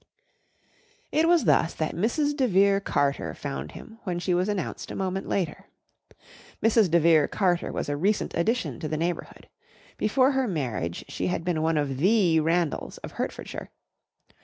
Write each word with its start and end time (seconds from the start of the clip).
It 1.11 1.27
was 1.27 1.45
thus 1.45 1.75
that 1.75 1.93
Mrs. 1.93 2.35
de 2.35 2.47
Vere 2.47 2.79
Carter 2.79 3.35
found 3.35 3.73
him 3.73 3.99
when 4.03 4.17
she 4.17 4.33
was 4.33 4.49
announced 4.49 4.89
a 4.89 4.95
moment 4.95 5.29
later. 5.29 5.67
Mrs. 6.59 6.89
de 6.89 6.99
Vere 6.99 7.27
Carter 7.27 7.71
was 7.71 7.87
a 7.87 7.95
recent 7.95 8.33
addition 8.33 8.79
to 8.79 8.87
the 8.87 8.97
neighbourhood. 8.97 9.47
Before 9.97 10.31
her 10.31 10.47
marriage 10.47 11.05
she 11.07 11.27
had 11.27 11.43
been 11.43 11.61
one 11.61 11.77
of 11.77 11.97
the 11.97 12.39
Randalls 12.39 12.97
of 13.03 13.11
Hertfordshire. 13.11 13.69